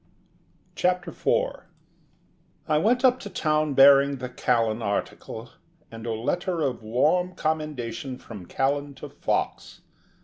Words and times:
CHAPTER 0.73 1.11
FOUR 1.11 1.67
I 2.67 2.79
went 2.79 3.05
up 3.05 3.19
to 3.19 3.29
town 3.29 3.75
bearing 3.75 4.15
the 4.15 4.29
Callan 4.29 4.81
article, 4.81 5.51
and 5.91 6.07
a 6.07 6.11
letter 6.13 6.61
of 6.61 6.81
warm 6.81 7.35
commendation 7.35 8.17
from 8.17 8.47
Callan 8.47 8.95
to 8.95 9.09
Fox. 9.09 9.81